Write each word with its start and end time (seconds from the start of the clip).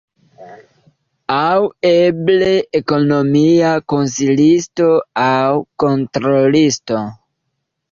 Aŭ 1.35 1.59
eble 1.89 2.47
ekonomia 2.79 3.75
konsilisto 3.95 4.89
aŭ 5.27 5.37
kontrolisto. 5.87 7.07